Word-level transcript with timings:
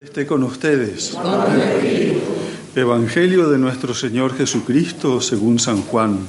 Esté 0.00 0.26
con 0.26 0.44
ustedes. 0.44 1.18
Evangelio 2.76 3.48
de 3.48 3.58
nuestro 3.58 3.94
Señor 3.94 4.36
Jesucristo 4.36 5.20
según 5.20 5.58
San 5.58 5.82
Juan. 5.82 6.20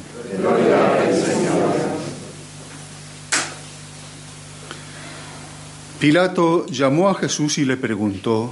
Pilato 5.99 6.65
llamó 6.65 7.09
a 7.09 7.13
Jesús 7.13 7.59
y 7.59 7.65
le 7.65 7.77
preguntó, 7.77 8.51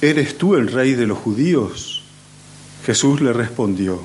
¿Eres 0.00 0.38
tú 0.38 0.54
el 0.54 0.68
rey 0.68 0.94
de 0.94 1.08
los 1.08 1.18
judíos? 1.18 2.04
Jesús 2.86 3.20
le 3.22 3.32
respondió, 3.32 4.00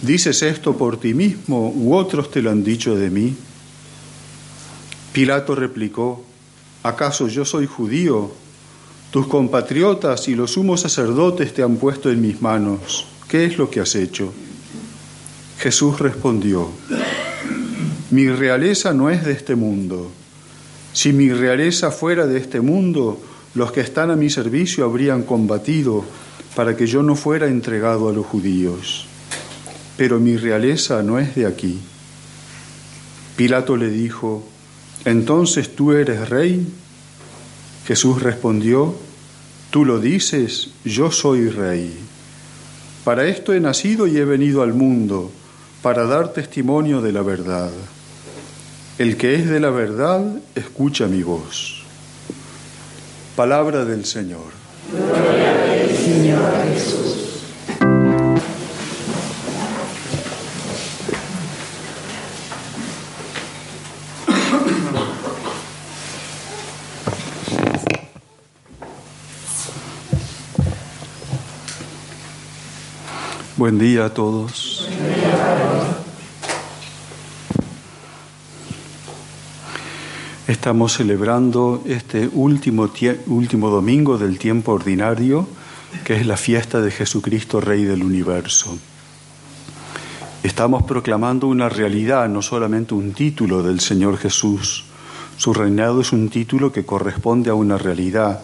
¿dices 0.00 0.42
esto 0.42 0.78
por 0.78 0.98
ti 0.98 1.12
mismo 1.12 1.70
u 1.76 1.94
otros 1.94 2.30
te 2.30 2.40
lo 2.40 2.50
han 2.50 2.64
dicho 2.64 2.96
de 2.96 3.10
mí? 3.10 3.36
Pilato 5.12 5.54
replicó, 5.54 6.24
¿acaso 6.82 7.28
yo 7.28 7.44
soy 7.44 7.66
judío? 7.66 8.32
Tus 9.10 9.26
compatriotas 9.26 10.28
y 10.28 10.36
los 10.36 10.52
sumos 10.52 10.82
sacerdotes 10.82 11.52
te 11.52 11.62
han 11.62 11.76
puesto 11.76 12.10
en 12.10 12.20
mis 12.20 12.40
manos. 12.40 13.06
¿Qué 13.28 13.44
es 13.44 13.58
lo 13.58 13.68
que 13.68 13.80
has 13.80 13.96
hecho? 13.96 14.32
Jesús 15.58 15.98
respondió, 15.98 16.70
mi 18.10 18.28
realeza 18.28 18.92
no 18.92 19.10
es 19.10 19.24
de 19.24 19.32
este 19.32 19.56
mundo. 19.56 20.10
Si 20.92 21.12
mi 21.12 21.30
realeza 21.32 21.90
fuera 21.90 22.26
de 22.26 22.38
este 22.38 22.60
mundo, 22.60 23.20
los 23.54 23.72
que 23.72 23.80
están 23.80 24.10
a 24.10 24.16
mi 24.16 24.30
servicio 24.30 24.84
habrían 24.84 25.22
combatido 25.24 26.04
para 26.54 26.76
que 26.76 26.86
yo 26.86 27.02
no 27.02 27.16
fuera 27.16 27.46
entregado 27.46 28.08
a 28.08 28.12
los 28.12 28.26
judíos. 28.26 29.06
Pero 29.96 30.20
mi 30.20 30.36
realeza 30.36 31.02
no 31.02 31.18
es 31.18 31.34
de 31.34 31.46
aquí. 31.46 31.80
Pilato 33.36 33.76
le 33.76 33.90
dijo, 33.90 34.44
¿entonces 35.04 35.74
tú 35.74 35.92
eres 35.92 36.28
rey? 36.28 36.66
Jesús 37.86 38.22
respondió, 38.22 38.94
Tú 39.70 39.84
lo 39.84 40.00
dices, 40.00 40.70
yo 40.84 41.12
soy 41.12 41.48
rey. 41.48 41.96
Para 43.04 43.26
esto 43.26 43.52
he 43.52 43.60
nacido 43.60 44.06
y 44.08 44.16
he 44.16 44.24
venido 44.24 44.62
al 44.62 44.74
mundo, 44.74 45.30
para 45.80 46.04
dar 46.06 46.32
testimonio 46.32 47.00
de 47.00 47.12
la 47.12 47.22
verdad. 47.22 47.70
El 48.98 49.16
que 49.16 49.36
es 49.36 49.48
de 49.48 49.60
la 49.60 49.70
verdad, 49.70 50.40
escucha 50.54 51.06
mi 51.06 51.22
voz. 51.22 51.84
Palabra 53.36 53.84
del 53.84 54.04
Señor. 54.04 54.50
Gloria 54.92 55.60
Señor 55.96 56.52
Jesús. 56.74 57.39
Buen 73.60 73.78
día 73.78 74.06
a 74.06 74.14
todos. 74.14 74.88
Estamos 80.48 80.94
celebrando 80.94 81.82
este 81.84 82.30
último, 82.32 82.90
último 83.26 83.68
domingo 83.68 84.16
del 84.16 84.38
tiempo 84.38 84.72
ordinario, 84.72 85.46
que 86.04 86.14
es 86.14 86.24
la 86.24 86.38
fiesta 86.38 86.80
de 86.80 86.90
Jesucristo, 86.90 87.60
Rey 87.60 87.84
del 87.84 88.02
Universo. 88.02 88.78
Estamos 90.42 90.84
proclamando 90.84 91.46
una 91.46 91.68
realidad, 91.68 92.30
no 92.30 92.40
solamente 92.40 92.94
un 92.94 93.12
título 93.12 93.62
del 93.62 93.80
Señor 93.80 94.16
Jesús. 94.16 94.86
Su 95.36 95.52
reinado 95.52 96.00
es 96.00 96.12
un 96.12 96.30
título 96.30 96.72
que 96.72 96.86
corresponde 96.86 97.50
a 97.50 97.54
una 97.54 97.76
realidad. 97.76 98.40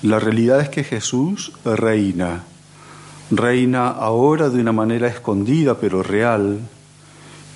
La 0.00 0.18
realidad 0.18 0.62
es 0.62 0.70
que 0.70 0.82
Jesús 0.82 1.52
reina 1.62 2.44
reina 3.30 3.88
ahora 3.88 4.50
de 4.50 4.60
una 4.60 4.72
manera 4.72 5.08
escondida 5.08 5.78
pero 5.78 6.02
real 6.02 6.58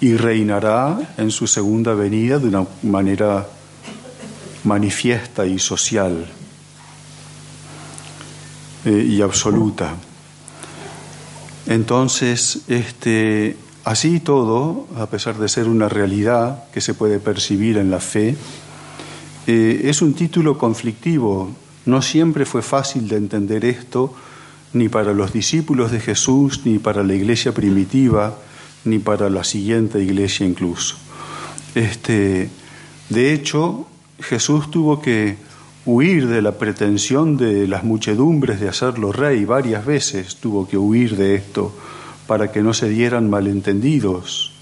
y 0.01 0.17
reinará 0.17 1.15
en 1.17 1.31
su 1.31 1.47
segunda 1.47 1.95
venida 1.95 2.39
de 2.39 2.49
una 2.49 2.67
manera 2.83 3.47
manifiesta 4.65 5.47
y 5.47 5.59
social 5.59 6.27
eh, 8.85 9.07
y 9.09 9.23
absoluta. 9.23 9.95
Entonces, 11.67 12.63
este, 12.69 13.57
así 13.85 14.21
todo, 14.21 14.87
a 14.99 15.07
pesar 15.07 15.39
de 15.39 15.49
ser 15.49 15.69
una 15.69 15.89
realidad 15.89 16.65
que 16.73 16.81
se 16.81 16.93
puede 16.93 17.19
percibir 17.19 17.79
en 17.79 17.91
la 17.91 18.01
fe, 18.01 18.37
eh, 19.47 19.81
es 19.85 20.03
un 20.03 20.15
título 20.15 20.59
conflictivo. 20.59 21.51
No 21.87 22.03
siempre 22.03 22.45
fue 22.45 22.63
fácil 22.63 23.09
de 23.09 23.17
entender 23.17 23.65
esto 23.65 24.15
ni 24.75 24.89
para 24.89 25.15
los 25.15 25.33
discípulos 25.33 25.91
de 25.91 26.01
Jesús, 26.01 26.63
ni 26.65 26.79
para 26.79 27.03
la 27.03 27.15
iglesia 27.15 27.53
primitiva, 27.53 28.37
ni 28.85 28.99
para 28.99 29.31
la 29.31 29.45
siguiente 29.45 30.03
iglesia 30.03 30.45
incluso. 30.45 30.97
Este, 31.75 32.51
de 33.09 33.33
hecho, 33.33 33.87
Jesús 34.21 34.71
tuvo 34.71 35.01
que 35.01 35.37
huir 35.87 36.29
de 36.29 36.43
la 36.43 36.53
pretensión 36.53 37.37
de 37.37 37.67
las 37.69 37.85
muchedumbres 37.85 38.61
de 38.61 38.69
hacerlo 38.69 39.13
rey 39.13 39.45
varias 39.45 39.85
veces, 39.85 40.37
tuvo 40.37 40.69
que 40.69 40.77
huir 40.77 41.17
de 41.17 41.35
esto 41.35 41.73
para 42.27 42.51
que 42.51 42.63
no 42.63 42.73
se 42.75 42.89
dieran 42.89 43.29
malentendidos, 43.29 44.53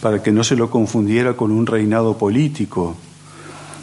para 0.00 0.22
que 0.22 0.32
no 0.32 0.44
se 0.44 0.56
lo 0.56 0.70
confundiera 0.70 1.34
con 1.34 1.50
un 1.52 1.66
reinado 1.66 2.18
político 2.18 2.96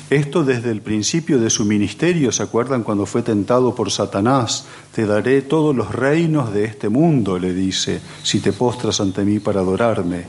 esto 0.09 0.44
desde 0.44 0.72
el 0.72 0.81
principio 0.81 1.40
de 1.40 1.52
su 1.52 1.66
ministerio, 1.66 2.31
¿se 2.31 2.42
acuerdan 2.42 2.84
cuando 2.84 3.06
fue 3.06 3.22
tentado 3.22 3.75
por 3.75 3.92
Satanás? 3.92 4.66
Te 4.94 5.06
daré 5.06 5.44
todos 5.44 5.75
los 5.75 5.94
reinos 5.94 6.52
de 6.52 6.66
este 6.66 6.90
mundo, 6.90 7.38
le 7.38 7.53
dice, 7.53 8.02
si 8.24 8.40
te 8.40 8.52
postras 8.52 9.00
ante 9.02 9.24
mí 9.24 9.40
para 9.40 9.59
adorarme. 9.59 10.24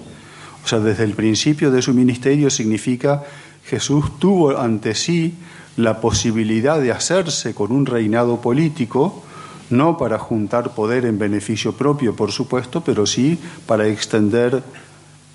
O 0.62 0.68
sea, 0.68 0.80
desde 0.80 1.04
el 1.04 1.14
principio 1.14 1.70
de 1.70 1.80
su 1.80 1.94
ministerio 1.94 2.50
significa 2.50 3.24
Jesús 3.64 4.18
tuvo 4.18 4.58
ante 4.58 4.94
sí 4.94 5.34
la 5.76 6.00
posibilidad 6.00 6.78
de 6.78 6.92
hacerse 6.92 7.54
con 7.54 7.72
un 7.72 7.86
reinado 7.86 8.40
político, 8.40 9.22
no 9.70 9.96
para 9.96 10.18
juntar 10.18 10.74
poder 10.74 11.06
en 11.06 11.18
beneficio 11.18 11.72
propio, 11.72 12.14
por 12.14 12.32
supuesto, 12.32 12.82
pero 12.82 13.06
sí 13.06 13.38
para 13.64 13.86
extender, 13.86 14.62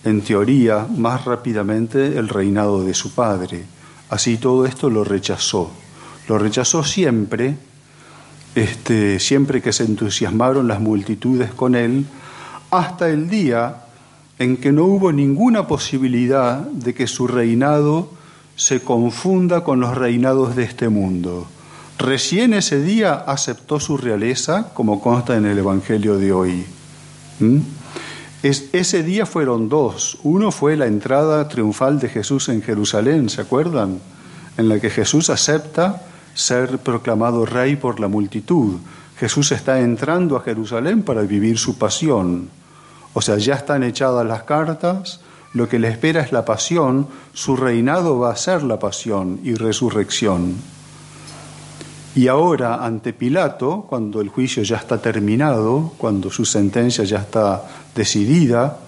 en 0.03 0.21
teoría, 0.21 0.85
más 0.95 1.25
rápidamente 1.25 2.19
el 2.19 2.29
reinado 2.29 2.83
de 2.83 2.93
su 2.93 3.15
Padre. 3.15 3.74
Así 4.15 4.37
todo 4.37 4.65
esto 4.65 4.89
lo 4.89 5.03
rechazó. 5.03 5.69
Lo 6.29 6.37
rechazó 6.37 6.85
siempre, 6.85 7.57
este, 8.55 9.19
siempre 9.19 9.61
que 9.61 9.73
se 9.73 9.83
entusiasmaron 9.83 10.69
las 10.69 10.79
multitudes 10.79 11.51
con 11.51 11.75
él, 11.75 12.05
hasta 12.71 13.09
el 13.09 13.29
día 13.29 13.81
en 14.39 14.55
que 14.55 14.71
no 14.71 14.85
hubo 14.85 15.11
ninguna 15.11 15.67
posibilidad 15.67 16.59
de 16.59 16.93
que 16.93 17.07
su 17.07 17.27
reinado 17.27 18.09
se 18.55 18.79
confunda 18.79 19.65
con 19.65 19.81
los 19.81 19.97
reinados 19.97 20.55
de 20.55 20.63
este 20.63 20.87
mundo. 20.87 21.45
Recién 21.97 22.53
ese 22.53 22.81
día 22.81 23.15
aceptó 23.15 23.81
su 23.81 23.97
realeza, 23.97 24.69
como 24.73 25.01
consta 25.01 25.35
en 25.35 25.45
el 25.45 25.57
Evangelio 25.57 26.17
de 26.17 26.31
hoy. 26.31 26.63
¿Mm? 27.41 27.57
Ese 28.45 29.01
día 29.01 29.25
fueron 29.25 29.69
dos. 29.69 30.19
Uno 30.21 30.51
fue 30.51 30.77
la 30.77 30.85
entrada 30.85 31.47
triunfal 31.47 31.99
de 31.99 32.09
Jesús 32.09 32.49
en 32.49 32.61
Jerusalén, 32.61 33.29
¿se 33.29 33.41
acuerdan? 33.41 33.99
En 34.57 34.69
la 34.69 34.79
que 34.79 34.91
Jesús 34.91 35.31
acepta 35.31 36.03
ser 36.35 36.77
proclamado 36.77 37.45
rey 37.47 37.75
por 37.75 37.99
la 37.99 38.07
multitud. 38.07 38.75
Jesús 39.17 39.51
está 39.51 39.79
entrando 39.79 40.37
a 40.37 40.41
Jerusalén 40.41 41.01
para 41.01 41.21
vivir 41.23 41.57
su 41.57 41.79
pasión. 41.79 42.49
O 43.13 43.21
sea, 43.21 43.37
ya 43.37 43.55
están 43.55 43.83
echadas 43.83 44.27
las 44.27 44.43
cartas, 44.43 45.21
lo 45.53 45.67
que 45.67 45.79
le 45.79 45.87
espera 45.87 46.21
es 46.21 46.31
la 46.31 46.45
pasión, 46.45 47.07
su 47.33 47.55
reinado 47.55 48.19
va 48.19 48.31
a 48.31 48.35
ser 48.35 48.61
la 48.61 48.77
pasión 48.77 49.39
y 49.43 49.55
resurrección. 49.55 50.55
Y 52.15 52.29
ahora 52.29 52.85
ante 52.85 53.11
Pilato, 53.11 53.85
cuando 53.89 54.21
el 54.21 54.29
juicio 54.29 54.63
ya 54.63 54.77
está 54.77 55.01
terminado, 55.01 55.91
cuando 55.97 56.31
su 56.31 56.45
sentencia 56.45 57.03
ya 57.03 57.19
está 57.19 57.63
decidida, 57.93 58.79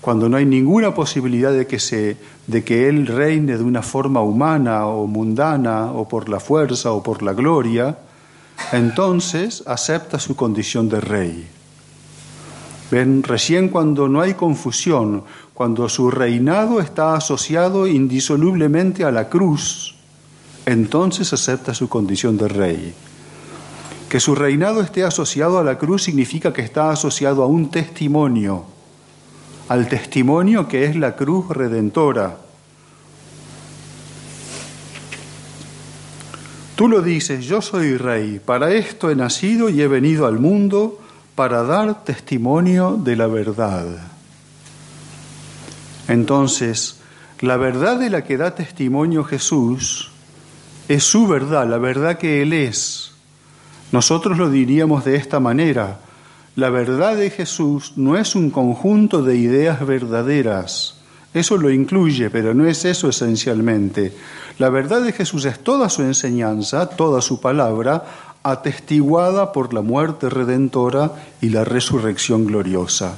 cuando 0.00 0.28
no 0.28 0.36
hay 0.36 0.46
ninguna 0.46 0.94
posibilidad 0.94 1.52
de 1.52 1.66
que, 1.66 1.80
se, 1.80 2.16
de 2.46 2.62
que 2.62 2.88
él 2.88 3.08
reine 3.08 3.58
de 3.58 3.64
una 3.64 3.82
forma 3.82 4.22
humana 4.22 4.86
o 4.86 5.08
mundana 5.08 5.90
o 5.90 6.08
por 6.08 6.28
la 6.28 6.38
fuerza 6.38 6.92
o 6.92 7.02
por 7.02 7.22
la 7.24 7.32
gloria, 7.32 7.98
entonces 8.72 9.64
acepta 9.66 10.20
su 10.20 10.36
condición 10.36 10.88
de 10.88 11.00
rey. 11.00 11.48
Ven, 12.92 13.24
recién 13.24 13.68
cuando 13.68 14.08
no 14.08 14.20
hay 14.20 14.34
confusión, 14.34 15.24
cuando 15.54 15.88
su 15.88 16.10
reinado 16.10 16.80
está 16.80 17.14
asociado 17.14 17.86
indisolublemente 17.88 19.04
a 19.04 19.10
la 19.10 19.28
cruz, 19.28 19.96
entonces 20.70 21.32
acepta 21.32 21.74
su 21.74 21.88
condición 21.88 22.36
de 22.36 22.46
rey. 22.46 22.94
Que 24.08 24.20
su 24.20 24.36
reinado 24.36 24.82
esté 24.82 25.02
asociado 25.02 25.58
a 25.58 25.64
la 25.64 25.78
cruz 25.78 26.04
significa 26.04 26.52
que 26.52 26.62
está 26.62 26.90
asociado 26.90 27.42
a 27.42 27.46
un 27.46 27.70
testimonio, 27.70 28.66
al 29.68 29.88
testimonio 29.88 30.68
que 30.68 30.84
es 30.84 30.94
la 30.94 31.16
cruz 31.16 31.48
redentora. 31.48 32.38
Tú 36.76 36.88
lo 36.88 37.02
dices, 37.02 37.44
yo 37.44 37.60
soy 37.60 37.96
rey, 37.96 38.38
para 38.38 38.72
esto 38.72 39.10
he 39.10 39.16
nacido 39.16 39.68
y 39.68 39.82
he 39.82 39.88
venido 39.88 40.26
al 40.26 40.38
mundo 40.38 41.00
para 41.34 41.64
dar 41.64 42.04
testimonio 42.04 42.96
de 42.96 43.16
la 43.16 43.26
verdad. 43.26 43.86
Entonces, 46.06 47.00
la 47.40 47.56
verdad 47.56 47.98
de 47.98 48.10
la 48.10 48.22
que 48.22 48.36
da 48.36 48.54
testimonio 48.54 49.24
Jesús 49.24 50.10
es 50.90 51.04
su 51.04 51.28
verdad, 51.28 51.68
la 51.68 51.78
verdad 51.78 52.18
que 52.18 52.42
Él 52.42 52.52
es. 52.52 53.12
Nosotros 53.92 54.36
lo 54.36 54.50
diríamos 54.50 55.04
de 55.04 55.14
esta 55.14 55.38
manera, 55.38 56.00
la 56.56 56.68
verdad 56.68 57.16
de 57.16 57.30
Jesús 57.30 57.92
no 57.94 58.16
es 58.16 58.34
un 58.34 58.50
conjunto 58.50 59.22
de 59.22 59.36
ideas 59.36 59.86
verdaderas, 59.86 60.96
eso 61.32 61.56
lo 61.58 61.70
incluye, 61.70 62.28
pero 62.28 62.54
no 62.54 62.66
es 62.66 62.84
eso 62.84 63.08
esencialmente. 63.08 64.12
La 64.58 64.68
verdad 64.68 65.00
de 65.02 65.12
Jesús 65.12 65.44
es 65.44 65.60
toda 65.60 65.88
su 65.88 66.02
enseñanza, 66.02 66.86
toda 66.88 67.22
su 67.22 67.40
palabra, 67.40 68.04
atestiguada 68.42 69.52
por 69.52 69.72
la 69.72 69.82
muerte 69.82 70.28
redentora 70.28 71.12
y 71.40 71.50
la 71.50 71.62
resurrección 71.62 72.46
gloriosa. 72.46 73.16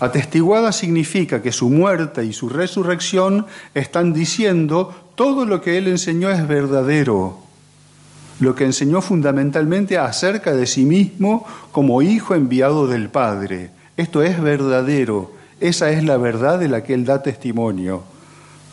Atestiguada 0.00 0.72
significa 0.72 1.42
que 1.42 1.52
su 1.52 1.68
muerte 1.68 2.24
y 2.24 2.32
su 2.32 2.48
resurrección 2.48 3.46
están 3.74 4.14
diciendo 4.14 4.92
todo 5.14 5.44
lo 5.44 5.60
que 5.60 5.78
él 5.78 5.88
enseñó 5.88 6.30
es 6.30 6.46
verdadero, 6.46 7.38
lo 8.40 8.54
que 8.54 8.64
enseñó 8.64 9.00
fundamentalmente 9.00 9.98
acerca 9.98 10.54
de 10.54 10.66
sí 10.66 10.84
mismo 10.84 11.46
como 11.70 12.02
hijo 12.02 12.34
enviado 12.34 12.86
del 12.86 13.08
Padre. 13.08 13.70
Esto 13.96 14.22
es 14.22 14.40
verdadero 14.40 15.42
esa 15.62 15.90
es 15.90 16.02
la 16.02 16.16
verdad 16.16 16.58
de 16.58 16.66
la 16.66 16.82
que 16.82 16.92
Él 16.92 17.04
da 17.04 17.22
testimonio, 17.22 18.02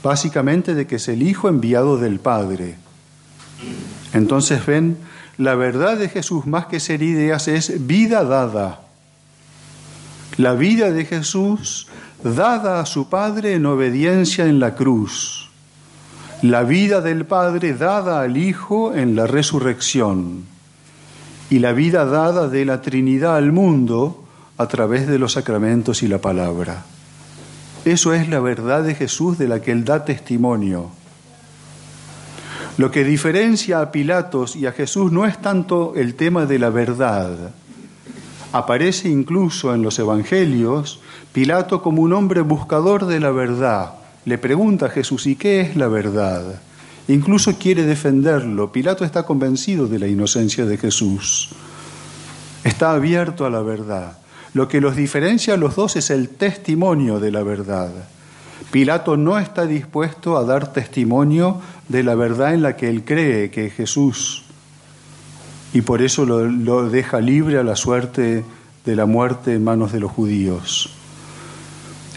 básicamente 0.02 0.74
de 0.74 0.88
que 0.88 0.96
es 0.96 1.08
el 1.08 1.22
Hijo 1.22 1.48
enviado 1.48 1.98
del 1.98 2.20
Padre. 2.20 2.78
Entonces 4.12 4.66
ven, 4.66 4.98
la 5.38 5.54
verdad 5.54 5.98
de 5.98 6.10
Jesús 6.10 6.48
más 6.48 6.66
que 6.66 6.80
ser 6.80 7.04
ideas 7.04 7.48
es 7.48 7.86
vida 7.86 8.24
dada. 8.24 8.82
La 10.38 10.54
vida 10.54 10.92
de 10.92 11.06
Jesús 11.06 11.86
dada 12.24 12.80
a 12.80 12.88
su 12.88 13.08
Padre 13.08 13.54
en 13.54 13.68
obediencia 13.68 14.48
en 14.48 14.60
la 14.60 14.74
cruz. 14.74 15.49
La 16.42 16.64
vida 16.64 17.02
del 17.02 17.26
Padre 17.26 17.74
dada 17.74 18.22
al 18.22 18.38
Hijo 18.38 18.94
en 18.94 19.18
la 19.18 19.28
resurrección. 19.28 20.46
Y 21.50 21.60
la 21.60 21.74
vida 21.74 22.06
dada 22.06 22.48
de 22.48 22.64
la 22.64 22.82
Trinidad 22.82 23.36
al 23.36 23.52
mundo 23.52 24.24
a 24.58 24.68
través 24.68 25.06
de 25.08 25.20
los 25.20 25.34
sacramentos 25.34 26.02
y 26.02 26.08
la 26.08 26.20
palabra. 26.20 26.86
Eso 27.84 28.14
es 28.14 28.30
la 28.30 28.40
verdad 28.40 28.84
de 28.84 28.96
Jesús 28.96 29.38
de 29.38 29.50
la 29.50 29.62
que 29.62 29.74
Él 29.74 29.84
da 29.84 30.06
testimonio. 30.06 30.92
Lo 32.78 32.90
que 32.90 33.04
diferencia 33.04 33.82
a 33.82 33.92
Pilatos 33.92 34.56
y 34.56 34.66
a 34.66 34.72
Jesús 34.72 35.12
no 35.12 35.26
es 35.26 35.42
tanto 35.42 35.92
el 35.98 36.16
tema 36.16 36.46
de 36.46 36.58
la 36.58 36.70
verdad. 36.70 37.52
Aparece 38.54 39.10
incluso 39.10 39.76
en 39.76 39.82
los 39.82 40.00
Evangelios 40.00 41.02
Pilato 41.34 41.82
como 41.82 42.02
un 42.02 42.14
hombre 42.14 42.40
buscador 42.42 43.08
de 43.08 43.20
la 43.20 43.32
verdad. 43.32 43.99
Le 44.26 44.38
pregunta 44.38 44.88
a 44.88 44.90
Jesús, 44.90 45.26
¿y 45.28 45.36
qué 45.36 45.62
es 45.62 45.76
la 45.76 45.88
verdad? 45.88 46.62
Incluso 47.08 47.58
quiere 47.58 47.84
defenderlo. 47.84 48.72
Pilato 48.72 49.04
está 49.04 49.24
convencido 49.24 49.88
de 49.88 50.00
la 50.00 50.08
inocencia 50.08 50.66
de 50.66 50.78
Jesús. 50.78 51.50
Está 52.64 52.92
abierto 52.92 53.46
a 53.46 53.50
la 53.50 53.62
verdad. 53.62 54.20
Lo 54.54 54.68
que 54.68 54.82
los 54.82 54.96
diferencia 54.96 55.54
a 55.54 55.58
los 55.58 55.76
dos 55.76 55.96
es 55.96 56.10
el 56.10 56.30
testimonio 56.30 57.20
de 57.20 57.32
la 57.32 57.44
verdad. 57.44 57.92
Pilato 58.72 59.18
no 59.18 59.40
está 59.40 59.66
dispuesto 59.66 60.38
a 60.38 60.44
dar 60.44 60.72
testimonio 60.74 61.62
de 61.88 62.04
la 62.04 62.16
verdad 62.16 62.54
en 62.54 62.62
la 62.62 62.76
que 62.76 62.90
él 62.90 63.04
cree, 63.04 63.50
que 63.50 63.68
es 63.68 63.74
Jesús, 63.74 64.44
y 65.74 65.82
por 65.82 66.02
eso 66.02 66.26
lo, 66.26 66.90
deja 66.90 67.20
libre 67.20 67.58
a 67.58 67.64
la 67.64 67.76
suerte 67.76 68.44
de 68.86 68.96
la 68.96 69.06
muerte 69.06 69.54
en 69.54 69.64
manos 69.64 69.92
de 69.92 70.00
los 70.00 70.12
judíos. 70.12 70.90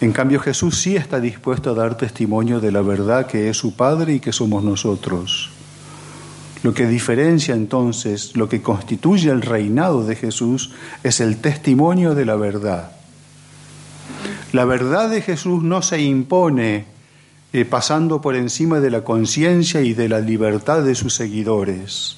En 0.03 0.11
cambio 0.11 0.41
Jesús 0.41 0.81
sí 0.81 0.97
está 0.97 1.21
dispuesto 1.21 1.71
a 1.71 1.75
dar 1.75 1.97
testimonio 1.97 2.59
de 2.59 2.73
la 2.73 2.83
verdad 2.83 3.29
que 3.29 3.49
es 3.49 3.57
su 3.57 3.77
Padre 3.77 4.15
y 4.15 4.19
que 4.19 4.33
somos 4.33 4.65
nosotros. 4.65 5.51
Lo 6.65 6.75
que 6.75 6.89
diferencia 6.89 7.55
entonces, 7.55 8.35
lo 8.35 8.49
que 8.49 8.63
constituye 8.63 9.31
el 9.31 9.43
reinado 9.43 10.05
de 10.05 10.17
Jesús 10.17 10.73
es 11.05 11.21
el 11.21 11.37
testimonio 11.37 12.17
de 12.17 12.25
la 12.25 12.35
verdad. 12.35 12.91
La 14.53 14.65
verdad 14.65 15.09
de 15.09 15.23
Jesús 15.23 15.63
no 15.63 15.83
se 15.83 16.01
impone 16.03 16.85
eh, 17.53 17.65
pasando 17.65 18.21
por 18.21 18.35
encima 18.35 18.81
de 18.81 18.91
la 18.91 19.05
conciencia 19.05 19.83
y 19.83 19.95
de 19.95 20.09
la 20.09 20.19
libertad 20.19 20.83
de 20.83 20.97
sus 20.97 21.15
seguidores. 21.15 22.17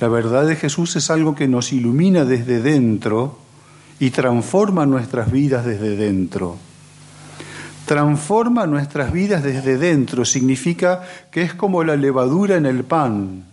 La 0.00 0.08
verdad 0.08 0.46
de 0.46 0.56
Jesús 0.56 0.96
es 0.96 1.10
algo 1.10 1.34
que 1.34 1.48
nos 1.48 1.70
ilumina 1.74 2.24
desde 2.24 2.62
dentro 2.62 3.40
y 4.00 4.08
transforma 4.08 4.86
nuestras 4.86 5.30
vidas 5.30 5.66
desde 5.66 5.96
dentro 5.96 6.56
transforma 7.86 8.66
nuestras 8.66 9.12
vidas 9.12 9.42
desde 9.42 9.76
dentro, 9.76 10.24
significa 10.24 11.02
que 11.30 11.42
es 11.42 11.54
como 11.54 11.84
la 11.84 11.96
levadura 11.96 12.56
en 12.56 12.66
el 12.66 12.84
pan. 12.84 13.44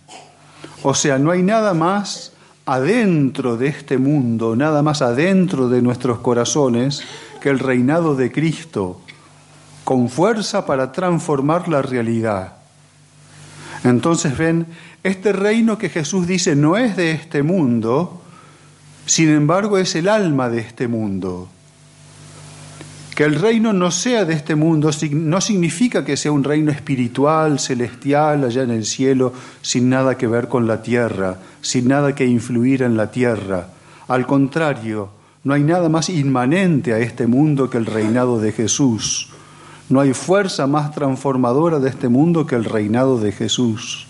O 0.82 0.94
sea, 0.94 1.18
no 1.18 1.30
hay 1.30 1.42
nada 1.42 1.74
más 1.74 2.32
adentro 2.64 3.56
de 3.56 3.68
este 3.68 3.98
mundo, 3.98 4.56
nada 4.56 4.82
más 4.82 5.02
adentro 5.02 5.68
de 5.68 5.82
nuestros 5.82 6.18
corazones 6.18 7.02
que 7.40 7.50
el 7.50 7.58
reinado 7.58 8.14
de 8.14 8.30
Cristo, 8.30 9.00
con 9.84 10.08
fuerza 10.08 10.64
para 10.64 10.92
transformar 10.92 11.68
la 11.68 11.82
realidad. 11.82 12.54
Entonces 13.84 14.38
ven, 14.38 14.66
este 15.02 15.32
reino 15.32 15.76
que 15.76 15.88
Jesús 15.88 16.26
dice 16.26 16.54
no 16.54 16.76
es 16.76 16.96
de 16.96 17.10
este 17.10 17.42
mundo, 17.42 18.22
sin 19.06 19.28
embargo 19.28 19.78
es 19.78 19.96
el 19.96 20.08
alma 20.08 20.48
de 20.48 20.60
este 20.60 20.86
mundo. 20.86 21.48
Que 23.14 23.24
el 23.24 23.34
reino 23.34 23.74
no 23.74 23.90
sea 23.90 24.24
de 24.24 24.32
este 24.32 24.54
mundo 24.54 24.90
no 25.10 25.40
significa 25.40 26.02
que 26.04 26.16
sea 26.16 26.32
un 26.32 26.44
reino 26.44 26.72
espiritual, 26.72 27.58
celestial, 27.58 28.44
allá 28.44 28.62
en 28.62 28.70
el 28.70 28.86
cielo, 28.86 29.34
sin 29.60 29.90
nada 29.90 30.16
que 30.16 30.26
ver 30.26 30.48
con 30.48 30.66
la 30.66 30.82
tierra, 30.82 31.36
sin 31.60 31.88
nada 31.88 32.14
que 32.14 32.24
influir 32.24 32.82
en 32.82 32.96
la 32.96 33.10
tierra. 33.10 33.68
Al 34.08 34.26
contrario, 34.26 35.10
no 35.44 35.52
hay 35.52 35.62
nada 35.62 35.90
más 35.90 36.08
inmanente 36.08 36.94
a 36.94 37.00
este 37.00 37.26
mundo 37.26 37.68
que 37.68 37.76
el 37.76 37.86
reinado 37.86 38.40
de 38.40 38.52
Jesús. 38.52 39.28
No 39.90 40.00
hay 40.00 40.14
fuerza 40.14 40.66
más 40.66 40.94
transformadora 40.94 41.80
de 41.80 41.90
este 41.90 42.08
mundo 42.08 42.46
que 42.46 42.54
el 42.54 42.64
reinado 42.64 43.18
de 43.18 43.32
Jesús. 43.32 44.06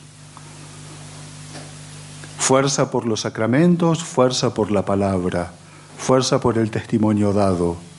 Fuerza 2.38 2.90
por 2.92 3.06
los 3.06 3.22
sacramentos, 3.22 4.04
fuerza 4.04 4.54
por 4.54 4.70
la 4.70 4.84
palabra, 4.84 5.52
fuerza 5.98 6.40
por 6.40 6.58
el 6.58 6.70
testimonio 6.70 7.32
dado. 7.32 7.91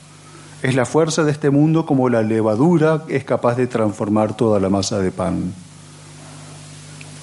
Es 0.64 0.74
la 0.74 0.86
fuerza 0.86 1.24
de 1.24 1.30
este 1.30 1.50
mundo 1.50 1.84
como 1.84 2.08
la 2.08 2.22
levadura 2.22 3.04
es 3.08 3.22
capaz 3.24 3.54
de 3.54 3.66
transformar 3.66 4.34
toda 4.34 4.58
la 4.60 4.70
masa 4.70 4.98
de 4.98 5.10
pan. 5.10 5.52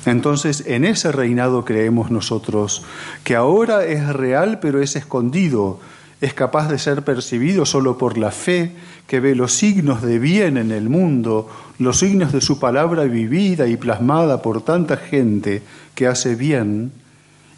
Entonces, 0.05 0.63
en 0.67 0.85
ese 0.85 1.11
reinado 1.11 1.65
creemos 1.65 2.11
nosotros, 2.11 2.83
que 3.23 3.35
ahora 3.35 3.83
es 3.83 4.07
real 4.13 4.59
pero 4.59 4.79
es 4.79 4.95
escondido, 4.95 5.79
es 6.21 6.35
capaz 6.35 6.69
de 6.69 6.77
ser 6.77 7.03
percibido 7.03 7.65
solo 7.65 7.97
por 7.97 8.19
la 8.19 8.29
fe 8.29 8.73
que 9.07 9.19
ve 9.19 9.33
los 9.33 9.53
signos 9.53 10.03
de 10.03 10.19
bien 10.19 10.57
en 10.57 10.71
el 10.71 10.87
mundo, 10.87 11.49
los 11.79 11.97
signos 11.97 12.31
de 12.31 12.41
su 12.41 12.59
palabra 12.59 13.05
vivida 13.05 13.65
y 13.65 13.75
plasmada 13.75 14.43
por 14.43 14.61
tanta 14.61 14.97
gente 14.97 15.63
que 15.95 16.05
hace 16.05 16.35
bien 16.35 16.91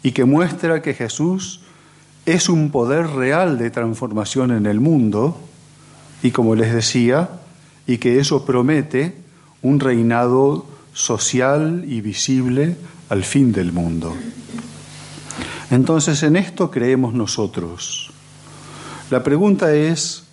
y 0.02 0.12
que 0.12 0.24
muestra 0.24 0.80
que 0.80 0.94
Jesús 0.94 1.60
es 2.24 2.48
un 2.48 2.70
poder 2.70 3.06
real 3.08 3.58
de 3.58 3.68
transformación 3.68 4.50
en 4.50 4.64
el 4.64 4.80
mundo 4.80 5.50
y 6.24 6.30
como 6.30 6.54
les 6.54 6.72
decía, 6.72 7.28
y 7.86 7.98
que 7.98 8.18
eso 8.18 8.46
promete 8.46 9.14
un 9.60 9.78
reinado 9.78 10.64
social 10.94 11.84
y 11.86 12.00
visible 12.00 12.78
al 13.10 13.24
fin 13.24 13.52
del 13.52 13.72
mundo. 13.72 14.16
Entonces 15.70 16.22
en 16.22 16.36
esto 16.36 16.70
creemos 16.70 17.12
nosotros. 17.12 18.10
La 19.10 19.22
pregunta 19.22 19.74
es, 19.74 20.24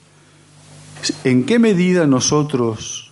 ¿en 1.25 1.45
qué 1.45 1.59
medida 1.59 2.07
nosotros 2.07 3.11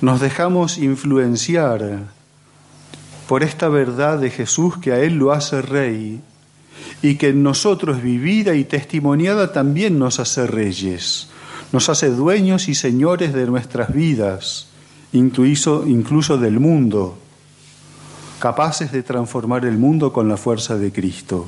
nos 0.00 0.18
dejamos 0.18 0.78
influenciar 0.78 2.04
por 3.28 3.42
esta 3.42 3.68
verdad 3.68 4.18
de 4.18 4.30
Jesús 4.30 4.78
que 4.78 4.92
a 4.92 5.00
Él 5.00 5.16
lo 5.16 5.32
hace 5.32 5.60
rey 5.60 6.22
y 7.02 7.16
que 7.16 7.28
en 7.28 7.42
nosotros 7.42 8.00
vivida 8.00 8.54
y 8.54 8.64
testimoniada 8.64 9.52
también 9.52 9.98
nos 9.98 10.18
hace 10.18 10.46
reyes? 10.46 11.28
Nos 11.72 11.88
hace 11.88 12.10
dueños 12.10 12.68
y 12.68 12.74
señores 12.74 13.32
de 13.32 13.46
nuestras 13.46 13.92
vidas, 13.92 14.68
incluso, 15.12 16.38
del 16.38 16.60
mundo, 16.60 17.18
capaces 18.38 18.92
de 18.92 19.02
transformar 19.02 19.64
el 19.64 19.78
mundo 19.78 20.12
con 20.12 20.28
la 20.28 20.36
fuerza 20.36 20.76
de 20.76 20.92
Cristo. 20.92 21.46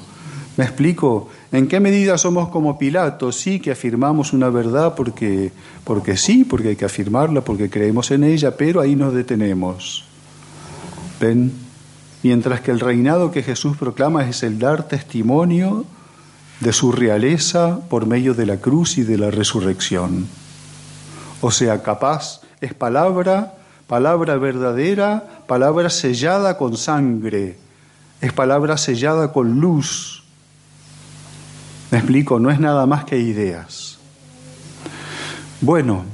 ¿Me 0.57 0.65
explico? 0.65 1.29
¿En 1.53 1.69
qué 1.69 1.79
medida 1.79 2.19
somos 2.19 2.49
como 2.49 2.79
Pilato? 2.79 3.31
Sí 3.31 3.61
que 3.61 3.71
afirmamos 3.71 4.33
una 4.33 4.49
verdad 4.49 4.95
porque, 4.97 5.53
porque 5.85 6.17
sí, 6.17 6.45
porque 6.45 6.71
hay 6.71 6.77
que 6.77 6.85
afirmarla, 6.85 7.43
porque 7.43 7.71
creemos 7.71 8.11
en 8.11 8.25
ella, 8.25 8.57
pero 8.57 8.81
ahí 8.81 8.97
nos 8.97 9.15
detenemos. 9.15 10.05
¿Ven? 11.21 11.69
mientras 12.23 12.61
que 12.61 12.71
el 12.71 12.81
reinado 12.81 13.31
que 13.31 13.43
Jesús 13.43 13.77
proclama 13.77 14.29
es 14.29 14.43
el 14.43 14.59
dar 14.59 14.89
testimonio 14.89 15.85
de 16.61 16.73
su 16.73 16.93
realeza 16.93 17.81
por 17.89 18.07
medio 18.07 18.35
de 18.35 18.47
la 18.47 18.57
cruz 18.57 18.99
y 18.99 19.03
de 19.03 19.19
la 19.19 19.31
resurrección. 19.31 20.27
O 21.41 21.51
sea, 21.51 21.83
capaz 21.83 22.41
es 22.61 22.75
palabra, 22.75 23.55
palabra 23.87 24.37
verdadera, 24.37 25.43
palabra 25.47 25.89
sellada 25.91 26.59
con 26.59 26.77
sangre, 26.77 27.59
es 28.21 28.33
palabra 28.33 28.77
sellada 28.77 29.33
con 29.33 29.61
luz. 29.61 30.25
Me 31.91 31.99
explico, 31.99 32.41
no 32.41 32.51
es 32.51 32.59
nada 32.59 32.87
más 32.87 33.05
que 33.05 33.19
ideas. 33.19 33.99
Bueno, 35.61 36.05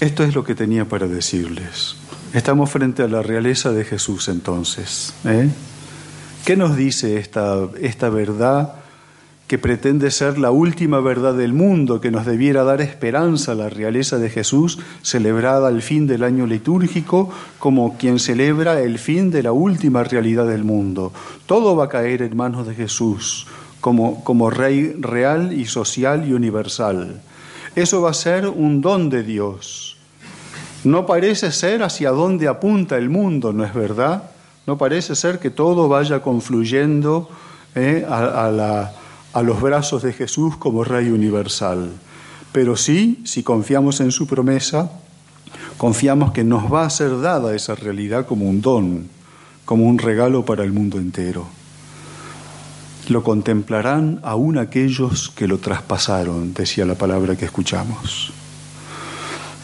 esto 0.00 0.22
es 0.22 0.34
lo 0.34 0.44
que 0.44 0.54
tenía 0.54 0.84
para 0.86 1.06
decirles. 1.06 1.96
Estamos 2.32 2.70
frente 2.70 3.02
a 3.02 3.08
la 3.08 3.22
realeza 3.22 3.72
de 3.72 3.84
Jesús 3.84 4.28
entonces. 4.28 5.12
¿eh? 5.24 5.50
¿Qué 6.44 6.56
nos 6.56 6.76
dice 6.76 7.18
esta, 7.18 7.68
esta 7.80 8.08
verdad 8.08 8.74
que 9.46 9.58
pretende 9.58 10.10
ser 10.10 10.38
la 10.38 10.50
última 10.52 11.00
verdad 11.00 11.34
del 11.34 11.52
mundo, 11.52 12.00
que 12.00 12.10
nos 12.10 12.24
debiera 12.24 12.62
dar 12.62 12.80
esperanza 12.80 13.52
a 13.52 13.56
la 13.56 13.68
realeza 13.68 14.18
de 14.18 14.30
Jesús, 14.30 14.78
celebrada 15.02 15.68
al 15.68 15.82
fin 15.82 16.06
del 16.06 16.22
año 16.22 16.46
litúrgico 16.46 17.30
como 17.58 17.98
quien 17.98 18.18
celebra 18.20 18.80
el 18.80 18.98
fin 18.98 19.30
de 19.30 19.42
la 19.42 19.52
última 19.52 20.04
realidad 20.04 20.46
del 20.46 20.64
mundo? 20.64 21.12
Todo 21.46 21.74
va 21.74 21.86
a 21.86 21.88
caer 21.88 22.22
en 22.22 22.36
manos 22.36 22.66
de 22.66 22.74
Jesús 22.74 23.46
como, 23.80 24.22
como 24.22 24.50
Rey 24.50 24.94
real 25.00 25.52
y 25.52 25.66
social 25.66 26.28
y 26.28 26.32
universal. 26.32 27.20
Eso 27.74 28.02
va 28.02 28.10
a 28.10 28.14
ser 28.14 28.46
un 28.46 28.80
don 28.80 29.10
de 29.10 29.24
Dios. 29.24 29.96
No 30.84 31.06
parece 31.06 31.52
ser 31.52 31.82
hacia 31.82 32.10
dónde 32.10 32.48
apunta 32.48 32.96
el 32.96 33.10
mundo, 33.10 33.52
¿no 33.52 33.64
es 33.64 33.74
verdad? 33.74 34.29
No 34.66 34.78
parece 34.78 35.14
ser 35.16 35.38
que 35.38 35.50
todo 35.50 35.88
vaya 35.88 36.22
confluyendo 36.22 37.28
eh, 37.74 38.06
a, 38.08 38.90
a 39.32 39.42
los 39.42 39.60
brazos 39.60 40.02
de 40.02 40.12
Jesús 40.12 40.56
como 40.56 40.84
Rey 40.84 41.10
universal. 41.10 41.90
Pero 42.52 42.76
sí, 42.76 43.22
si 43.24 43.42
confiamos 43.42 44.00
en 44.00 44.10
su 44.10 44.26
promesa, 44.26 44.90
confiamos 45.76 46.32
que 46.32 46.44
nos 46.44 46.72
va 46.72 46.84
a 46.84 46.90
ser 46.90 47.20
dada 47.20 47.54
esa 47.54 47.74
realidad 47.74 48.26
como 48.26 48.48
un 48.48 48.60
don, 48.60 49.08
como 49.64 49.86
un 49.86 49.98
regalo 49.98 50.44
para 50.44 50.64
el 50.64 50.72
mundo 50.72 50.98
entero. 50.98 51.46
Lo 53.08 53.22
contemplarán 53.22 54.20
aún 54.22 54.58
aquellos 54.58 55.30
que 55.30 55.48
lo 55.48 55.58
traspasaron, 55.58 56.54
decía 56.54 56.84
la 56.84 56.96
palabra 56.96 57.36
que 57.36 57.44
escuchamos. 57.44 58.32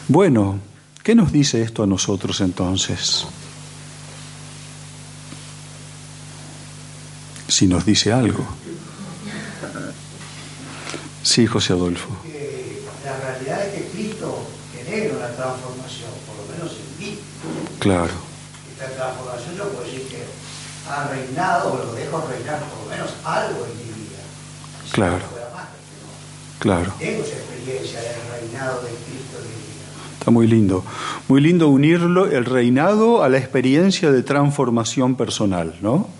Bueno, 0.07 0.59
¿qué 1.03 1.15
nos 1.15 1.31
dice 1.31 1.61
esto 1.61 1.83
a 1.83 1.87
nosotros 1.87 2.41
entonces? 2.41 3.27
Si 7.47 7.67
nos 7.67 7.85
dice 7.85 8.11
algo. 8.11 8.45
Sí, 11.23 11.45
José 11.45 11.73
Adolfo. 11.73 12.09
la 13.03 13.17
realidad 13.19 13.65
es 13.65 13.73
que 13.73 13.89
Cristo 13.89 14.47
genera 14.73 15.15
una 15.15 15.27
transformación, 15.27 16.09
por 16.25 16.37
lo 16.37 16.53
menos 16.53 16.77
en 16.77 17.05
mí. 17.05 17.19
Claro. 17.79 18.13
Esta 18.71 18.87
transformación 18.95 19.55
yo 19.57 19.69
puedo 19.69 19.83
decir 19.83 20.07
que 20.07 20.23
ha 20.89 21.07
reinado, 21.07 21.73
o 21.73 21.77
lo 21.85 21.93
dejo 21.93 22.25
reinar 22.29 22.59
por 22.69 22.83
lo 22.83 22.89
menos 22.89 23.13
algo 23.23 23.65
en 23.65 23.77
mi 23.77 24.03
vida. 24.03 24.19
claro. 24.91 25.25
claro. 26.59 26.93
Tengo 26.99 27.23
esa 27.23 27.35
experiencia 27.35 27.99
del 28.01 28.41
reinado 28.41 28.81
de 28.83 28.89
Cristo 28.89 29.37
en 29.39 29.47
mi 29.49 29.67
vida. 29.67 30.19
Está 30.19 30.31
muy 30.31 30.47
lindo. 30.47 30.83
Muy 31.27 31.41
lindo 31.41 31.67
unirlo, 31.67 32.27
el 32.27 32.45
reinado, 32.45 33.23
a 33.23 33.29
la 33.29 33.37
experiencia 33.37 34.11
de 34.11 34.23
transformación 34.23 35.15
personal, 35.15 35.75
¿no? 35.81 36.16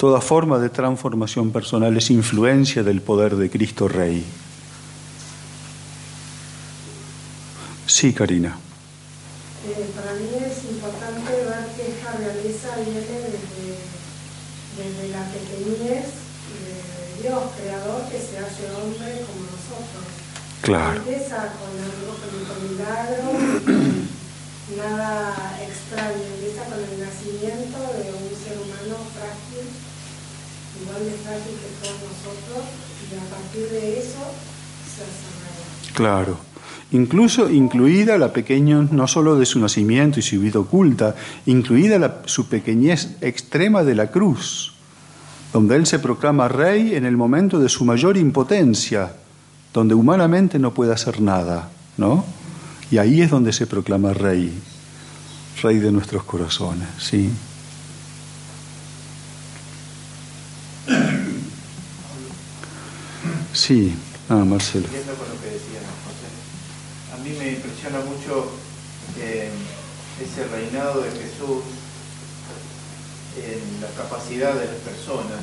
Toda 0.00 0.22
forma 0.22 0.58
de 0.58 0.70
transformación 0.70 1.50
personal 1.52 1.94
es 1.94 2.10
influencia 2.10 2.82
del 2.82 3.02
poder 3.02 3.36
de 3.36 3.50
Cristo 3.50 3.86
Rey. 3.86 4.24
Sí, 7.84 8.14
Karina. 8.14 8.56
Eh, 9.68 9.90
para 9.94 10.14
mí 10.14 10.24
es 10.40 10.64
importante 10.72 11.30
ver 11.44 11.68
que 11.76 11.92
esta 11.92 12.12
realeza 12.16 12.76
viene 12.76 13.04
desde, 13.28 13.76
desde 14.80 15.08
la 15.12 15.20
pequeñez 15.36 16.08
de 16.48 17.20
Dios, 17.20 17.42
creador, 17.60 18.00
que 18.08 18.20
se 18.24 18.38
hace 18.38 18.72
hombre 18.80 19.20
como 19.28 19.52
nosotros. 19.52 20.08
Claro. 20.62 20.96
Empieza 20.96 21.52
con 21.60 21.76
el 21.76 22.70
milagro, 22.72 23.36
nada 24.80 25.60
extraño, 25.60 26.24
empieza 26.40 26.64
con 26.64 26.80
el 26.88 27.04
nacimiento 27.04 27.78
de 28.00 28.16
un 28.16 28.32
ser 28.32 28.56
humano 28.64 28.96
frágil 29.12 29.68
Claro. 35.94 36.38
Incluso 36.92 37.48
incluida 37.48 38.18
la 38.18 38.32
pequeña, 38.32 38.88
no 38.90 39.06
solo 39.06 39.36
de 39.36 39.46
su 39.46 39.60
nacimiento 39.60 40.18
y 40.18 40.22
su 40.22 40.40
vida 40.40 40.58
oculta, 40.58 41.14
incluida 41.46 42.22
su 42.26 42.48
pequeñez 42.48 43.16
extrema 43.20 43.84
de 43.84 43.94
la 43.94 44.10
cruz, 44.10 44.72
donde 45.52 45.76
él 45.76 45.86
se 45.86 46.00
proclama 46.00 46.48
rey 46.48 46.94
en 46.96 47.04
el 47.04 47.16
momento 47.16 47.60
de 47.60 47.68
su 47.68 47.84
mayor 47.84 48.16
impotencia, 48.16 49.12
donde 49.72 49.94
humanamente 49.94 50.58
no 50.58 50.74
puede 50.74 50.92
hacer 50.92 51.20
nada, 51.20 51.68
¿no? 51.96 52.24
Y 52.90 52.98
ahí 52.98 53.22
es 53.22 53.30
donde 53.30 53.52
se 53.52 53.68
proclama 53.68 54.12
rey, 54.12 54.52
rey 55.62 55.78
de 55.78 55.92
nuestros 55.92 56.24
corazones, 56.24 56.88
¿sí? 56.98 57.30
Sí, 63.70 63.94
ah, 64.28 64.42
Marcelo. 64.42 64.88
Con 64.88 65.30
lo 65.30 65.38
que 65.38 65.54
José, 65.54 66.26
a 67.14 67.18
mí 67.22 67.30
me 67.38 67.52
impresiona 67.52 68.00
mucho 68.00 68.50
eh, 69.16 69.48
ese 70.18 70.42
reinado 70.48 71.02
de 71.02 71.10
Jesús 71.12 71.62
en 73.38 73.80
la 73.80 73.86
capacidad 73.94 74.54
de 74.54 74.66
las 74.66 74.82
personas 74.82 75.38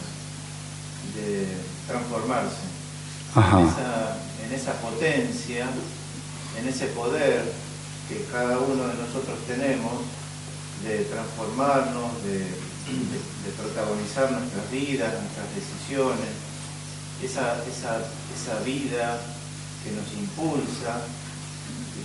de 1.15 1.47
transformarse, 1.87 2.67
En, 3.31 3.65
esa, 3.65 4.17
en 4.43 4.53
esa 4.53 4.73
potencia, 4.81 5.69
en 6.59 6.67
ese 6.67 6.87
poder 6.87 7.45
que 8.09 8.25
cada 8.29 8.59
uno 8.59 8.89
de 8.89 8.95
nosotros 9.07 9.39
tenemos 9.47 10.03
de 10.83 11.05
transformarnos, 11.05 12.11
de, 12.25 12.39
de 12.39 13.51
protagonizar 13.57 14.29
nuestras 14.33 14.69
vidas, 14.69 15.15
nuestras 15.15 15.47
decisiones 15.55 16.46
esa, 17.23 17.63
esa, 17.65 17.99
esa 18.35 18.59
vida 18.63 19.19
que 19.83 19.91
nos 19.91 20.11
impulsa, 20.13 21.01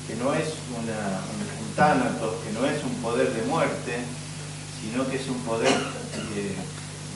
que 0.06 0.16
no 0.16 0.34
es 0.34 0.54
una, 0.70 1.20
un, 1.60 1.74
tánatos, 1.76 2.34
que 2.44 2.52
no 2.52 2.66
es 2.66 2.82
un 2.84 2.94
poder 3.02 3.32
de 3.32 3.42
muerte, 3.42 3.98
sino 4.80 5.08
que 5.08 5.16
es 5.16 5.28
un 5.28 5.38
poder 5.40 5.72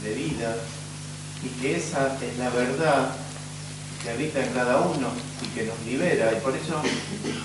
de, 0.02 0.14
vida 0.14 0.54
y 1.42 1.48
que 1.60 1.76
esa 1.76 2.16
es 2.22 2.38
la 2.38 2.48
verdad 2.50 3.10
que 4.02 4.10
habita 4.10 4.44
en 4.44 4.52
cada 4.52 4.80
uno 4.82 5.08
y 5.42 5.46
que 5.48 5.64
nos 5.64 5.80
libera. 5.84 6.32
Y 6.32 6.40
por 6.40 6.54
eso 6.54 6.80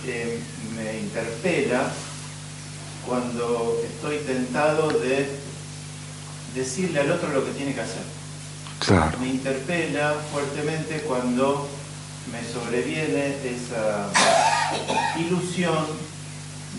eh, 0.05 0.39
me 0.75 0.99
interpela 0.99 1.91
cuando 3.07 3.81
estoy 3.83 4.19
tentado 4.19 4.89
de 4.89 5.27
decirle 6.53 6.99
al 6.99 7.11
otro 7.11 7.29
lo 7.29 7.43
que 7.45 7.51
tiene 7.51 7.73
que 7.73 7.81
hacer. 7.81 8.20
Me 9.19 9.27
interpela 9.27 10.15
fuertemente 10.31 11.01
cuando 11.01 11.67
me 12.31 12.41
sobreviene 12.51 13.35
esa 13.45 14.09
ilusión 15.19 15.85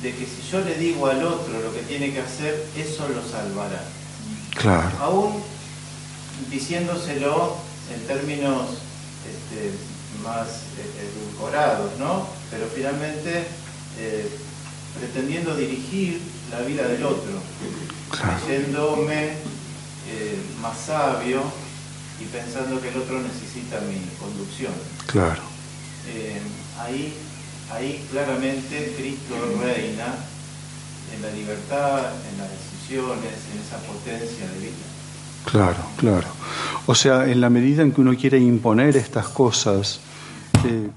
de 0.02 0.12
que 0.12 0.26
si 0.26 0.50
yo 0.50 0.60
le 0.62 0.74
digo 0.74 1.06
al 1.06 1.24
otro 1.24 1.60
lo 1.60 1.72
que 1.72 1.82
tiene 1.82 2.12
que 2.12 2.20
hacer, 2.20 2.66
eso 2.76 3.06
lo 3.08 3.22
salvará. 3.22 3.84
Claro. 4.56 4.90
Aún 5.00 5.44
diciéndoselo 6.50 7.56
en 7.94 8.06
términos 8.08 8.78
este, 9.24 9.70
más 10.24 10.48
eh, 10.78 11.08
edulcorados, 11.08 11.96
¿no? 12.00 12.26
Pero 12.50 12.66
finalmente 12.74 13.44
eh, 14.00 14.28
pretendiendo 14.98 15.54
dirigir 15.54 16.20
la 16.50 16.62
vida 16.62 16.88
del 16.88 17.04
otro, 17.04 17.40
creyéndome 18.10 19.34
eh, 20.08 20.42
más 20.60 20.76
sabio 20.78 21.61
y 22.20 22.24
pensando 22.26 22.80
que 22.80 22.88
el 22.88 22.96
otro 22.96 23.20
necesita 23.20 23.80
mi 23.80 24.00
conducción. 24.18 24.72
Claro. 25.06 25.42
Eh, 26.08 26.40
ahí, 26.78 27.14
ahí 27.72 28.04
claramente 28.10 28.94
Cristo 28.96 29.34
reina 29.62 30.14
en 31.14 31.22
la 31.22 31.30
libertad, 31.30 32.12
en 32.30 32.38
las 32.38 32.48
decisiones, 32.50 33.34
en 33.52 33.60
esa 33.60 33.78
potencia 33.86 34.48
de 34.48 34.58
vida. 34.58 34.92
Claro, 35.44 35.84
claro. 35.96 36.28
O 36.86 36.94
sea, 36.94 37.26
en 37.26 37.40
la 37.40 37.50
medida 37.50 37.82
en 37.82 37.92
que 37.92 38.00
uno 38.00 38.16
quiere 38.16 38.38
imponer 38.38 38.96
estas 38.96 39.28
cosas, 39.28 40.00
eh, 40.64 40.88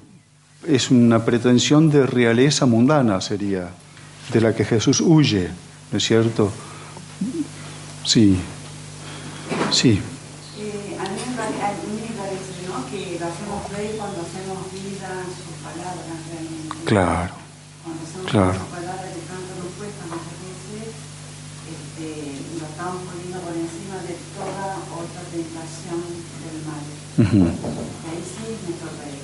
es 0.68 0.92
una 0.92 1.24
pretensión 1.26 1.90
de 1.90 2.06
realeza 2.06 2.66
mundana, 2.66 3.22
sería, 3.22 3.70
de 4.32 4.42
la 4.42 4.56
que 4.56 4.66
Jesús 4.66 5.02
huye, 5.02 5.50
¿no 5.92 5.98
es 5.98 6.04
cierto? 6.04 6.52
Sí, 8.04 8.38
sí. 9.72 10.02
Eh, 10.60 10.98
a 11.00 11.04
mí 11.04 11.20
me 11.30 11.36
parece, 12.16 12.68
¿no? 12.68 12.90
Que 12.90 13.18
cuando 13.94 14.22
hacemos 14.22 14.72
vida 14.74 15.10
en 15.22 15.32
sus 15.32 15.56
palabras 15.62 16.18
realmente. 16.30 16.86
Claro. 16.86 17.34
Cuando 17.84 18.02
hacemos 18.02 18.32
claro. 18.32 18.60
sus 18.60 18.72
palabras 18.74 19.10
que 19.14 19.24
tanto 19.30 19.52
nos 19.62 19.72
cuesta 19.78 20.04
muchas 20.10 20.38
veces, 20.42 20.90
este, 21.70 22.10
lo 22.58 22.66
estamos 22.66 23.00
poniendo 23.06 23.38
por 23.46 23.54
encima 23.54 23.98
de 24.02 24.16
toda 24.34 24.68
otra 24.90 25.22
tentación 25.30 26.02
del 26.42 26.58
mal. 26.66 26.84
Ahí 28.10 28.22
sí 28.26 28.44
es 28.50 28.60
nuestro 28.66 28.90
rey. 28.98 29.18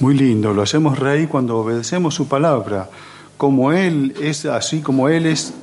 Muy 0.00 0.14
lindo, 0.14 0.52
lo 0.52 0.62
hacemos 0.62 0.98
rey 0.98 1.26
cuando 1.26 1.58
obedecemos 1.58 2.14
su 2.14 2.26
palabra. 2.26 2.90
Como 3.36 3.72
Él 3.72 4.14
es, 4.20 4.44
así 4.46 4.80
como 4.80 5.08
Él 5.08 5.26
es, 5.26 5.54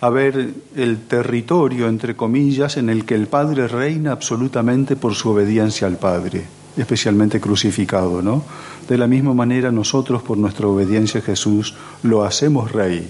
a 0.00 0.10
ver, 0.10 0.54
el 0.76 0.98
territorio, 1.06 1.88
entre 1.88 2.16
comillas, 2.16 2.76
en 2.76 2.88
el 2.88 3.04
que 3.04 3.14
el 3.14 3.26
Padre 3.26 3.68
reina 3.68 4.12
absolutamente 4.12 4.96
por 4.96 5.14
su 5.14 5.30
obediencia 5.30 5.86
al 5.86 5.96
Padre, 5.96 6.46
especialmente 6.80 7.40
crucificado, 7.40 8.22
¿no? 8.22 8.44
De 8.88 8.98
la 8.98 9.06
misma 9.06 9.34
manera 9.34 9.70
nosotros, 9.70 10.22
por 10.22 10.38
nuestra 10.38 10.66
obediencia 10.66 11.20
a 11.20 11.22
Jesús, 11.22 11.74
lo 12.02 12.24
hacemos 12.24 12.72
rey 12.72 13.08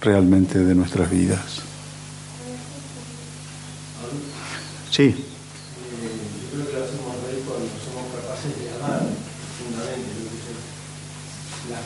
realmente 0.00 0.58
de 0.58 0.74
nuestras 0.74 1.10
vidas. 1.10 1.62
Sí. 4.90 5.14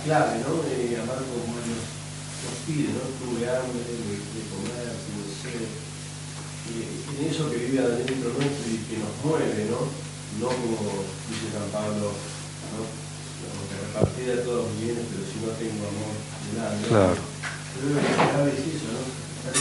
clave, 0.05 0.41
¿no? 0.43 0.59
De 0.65 0.97
amar 1.01 1.23
como 1.23 1.55
nos, 1.55 1.87
nos 1.87 2.57
pide, 2.67 2.91
¿no? 2.97 3.05
Tuve 3.21 3.47
hambre 3.47 3.79
de, 3.79 4.17
de 4.19 4.43
comer, 4.51 4.91
de 4.91 5.23
ser. 5.39 5.63
Y 6.71 6.83
en 7.15 7.31
eso 7.31 7.51
que 7.51 7.57
vive 7.57 7.79
adentro 7.79 8.33
nuestro 8.35 8.67
y 8.71 8.79
que 8.91 8.99
nos 8.99 9.15
mueve, 9.23 9.71
¿no? 9.71 10.00
No 10.39 10.47
como 10.47 11.03
dice 11.27 11.51
San 11.51 11.67
Pablo, 11.73 12.15
¿no? 12.15 12.83
Repartir 12.87 14.31
a 14.31 14.45
todos 14.45 14.71
los 14.71 14.73
bienes, 14.79 15.05
pero 15.11 15.25
si 15.27 15.37
no 15.43 15.51
tengo 15.59 15.83
amor 15.91 16.15
de 16.15 16.51
nada. 16.55 16.77
¿no? 16.77 16.87
Claro. 16.87 17.21
Pero 17.75 17.87
lo 17.91 18.01
que 18.01 18.15
clave 18.15 18.51
es 18.55 18.63
eso, 18.79 18.89
¿no? 18.95 19.03
Ser 19.43 19.57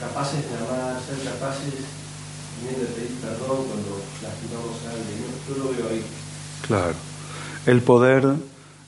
capaces 0.00 0.42
de 0.42 0.56
amar, 0.56 0.98
ser 0.98 1.18
capaces 1.22 1.74
también 2.58 2.80
de 2.80 2.86
pedir 2.90 3.14
perdón 3.22 3.70
cuando 3.70 4.02
lastimamos 4.24 4.76
a 4.82 4.90
alguien. 4.90 5.22
¿no? 5.22 5.30
Yo 5.46 5.52
lo 5.62 5.70
veo 5.70 5.86
ahí. 5.94 6.02
Claro. 6.66 6.94
El 7.66 7.82
poder 7.82 8.24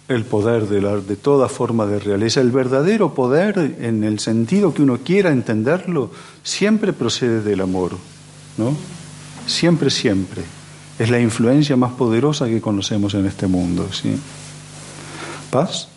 el 0.09 0.25
poder 0.25 0.69
de, 0.69 0.81
la, 0.81 0.97
de 0.97 1.17
toda 1.17 1.49
forma 1.49 1.87
de 1.87 1.99
realeza. 1.99 2.41
El 2.41 2.51
verdadero 2.51 3.15
poder, 3.15 3.77
en 3.81 4.05
el 4.05 4.19
sentido 4.19 4.75
que 4.75 4.83
uno 4.83 4.99
quiera 4.99 5.31
entenderlo, 5.31 6.11
siempre 6.43 6.93
procede 6.93 7.41
del 7.41 7.61
amor, 7.61 7.93
¿no? 8.59 8.77
Siempre, 9.47 9.91
siempre. 9.91 10.43
Es 11.03 11.11
la 11.11 11.19
influencia 11.19 11.75
más 11.75 11.91
poderosa 11.95 12.47
que 12.47 12.61
conocemos 12.61 13.13
en 13.15 13.27
este 13.27 13.49
mundo, 13.49 13.93
¿sí? 13.93 14.17
¿Paz? 15.51 15.89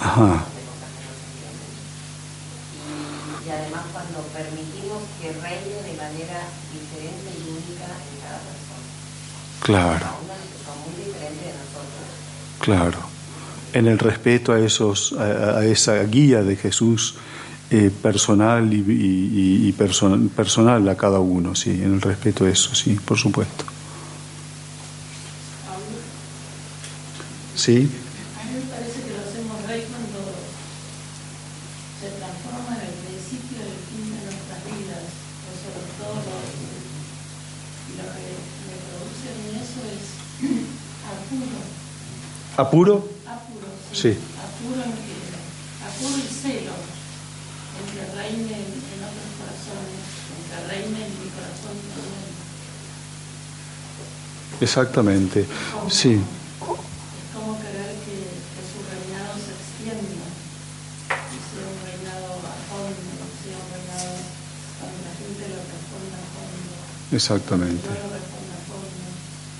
Ajá. 0.00 0.44
Y, 3.46 3.48
además 3.48 3.82
cuando 3.92 4.22
permitimos 4.34 5.02
que 5.20 5.28
reine 5.34 5.82
de 5.86 5.96
manera 5.96 6.48
diferente 6.72 7.30
y 7.38 7.48
única 7.48 7.86
en 7.86 8.18
cada 8.20 8.40
persona. 8.42 8.88
Claro. 9.60 10.06
Muy 10.84 11.04
diferente 11.04 11.44
de 11.44 11.52
nosotros. 11.52 12.08
Claro. 12.58 12.98
En 13.72 13.86
el 13.86 14.00
respeto 14.00 14.52
a 14.52 14.58
esos, 14.58 15.12
a, 15.12 15.58
a 15.58 15.64
esa 15.64 16.02
guía 16.02 16.42
de 16.42 16.56
Jesús 16.56 17.14
eh, 17.70 17.90
personal 18.02 18.72
y, 18.72 18.78
y, 18.78 19.68
y 19.68 19.72
person, 19.72 20.28
personal 20.30 20.88
a 20.88 20.96
cada 20.96 21.20
uno, 21.20 21.54
sí, 21.54 21.70
en 21.70 21.94
el 21.94 22.00
respeto 22.00 22.44
a 22.44 22.50
eso, 22.50 22.74
sí, 22.74 22.98
por 23.04 23.16
supuesto. 23.18 23.64
Sí. 27.54 27.76
A 28.40 28.44
mí 28.48 28.56
me 28.56 28.66
parece 28.72 29.02
que 29.04 29.12
lo 29.12 29.20
hacemos 29.20 29.60
rey 29.68 29.84
cuando 29.86 30.32
se 32.00 32.08
transforma 32.16 32.72
en 32.80 32.88
el 32.88 32.94
principio 33.04 33.58
del 33.60 33.76
fin 33.84 34.06
de 34.16 34.20
nuestras 34.24 34.60
vidas, 34.64 35.04
o 35.44 35.50
sobre 35.60 35.84
todo 36.00 36.16
lo, 36.24 36.36
y 36.40 37.92
lo 38.00 38.06
que 38.16 38.32
me 38.64 38.76
produce 38.80 39.26
a 39.28 39.36
mí 39.36 39.60
eso 39.60 39.80
es 39.92 40.04
apuro. 41.04 41.58
¿Apuro? 42.56 42.94
Apuro, 43.28 43.68
Sí. 43.92 44.16
Apuro, 44.40 44.80
en 44.80 44.96
que, 45.04 45.20
apuro 45.84 46.16
y 46.16 46.26
celo 46.32 46.72
que 47.88 48.02
reine 48.16 48.52
en, 48.52 49.00
otros 49.00 49.30
corazones, 49.40 50.00
que 50.48 50.56
reine 50.68 50.98
en 51.06 51.12
mi 51.16 51.28
corazón 51.32 51.76
también. 51.88 52.30
Exactamente. 54.60 55.46
Sí. 55.88 56.20
Es 56.20 57.26
como 57.32 57.56
querer 57.56 57.96
que, 58.04 58.16
que 58.20 58.62
su 58.68 58.78
reinado 58.84 59.32
se 59.40 59.56
extienda 59.56 60.28
y 61.08 61.36
sea 61.40 61.64
un 61.64 61.80
reinado 61.80 62.44
a 62.44 62.54
fondo, 62.68 63.24
sea 63.40 63.56
un 63.56 63.68
reinado 63.72 64.12
donde 64.80 65.00
la 65.00 65.14
gente 65.16 65.42
lo 65.48 65.60
responda 65.64 66.16
a 66.20 66.28
fondo, 66.36 66.72
Exactamente. 67.16 67.88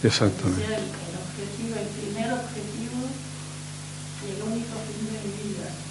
Exactamente. 0.04 0.64
El, 0.64 0.84
el 0.84 1.16
objetivo, 1.16 1.72
el 1.80 1.90
primer 1.96 2.28
objetivo 2.32 3.00
y 3.08 4.26
el 4.36 4.40
único 4.44 4.74
fin 4.84 5.04
de 5.08 5.18
mi 5.24 5.32
vida. 5.48 5.89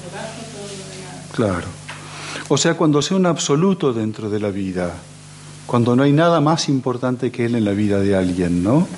Todo 0.00 0.62
lo 0.62 0.68
demás. 0.90 1.26
Claro. 1.32 1.66
O 2.48 2.56
sea, 2.56 2.74
cuando 2.74 3.02
sea 3.02 3.16
un 3.16 3.26
absoluto 3.26 3.92
dentro 3.92 4.28
de 4.30 4.40
la 4.40 4.50
vida, 4.50 4.94
cuando 5.66 5.94
no 5.94 6.02
hay 6.02 6.12
nada 6.12 6.40
más 6.40 6.68
importante 6.68 7.30
que 7.30 7.44
Él 7.46 7.54
en 7.54 7.64
la 7.64 7.72
vida 7.72 8.00
de 8.00 8.16
alguien, 8.16 8.64
¿no? 8.64 8.88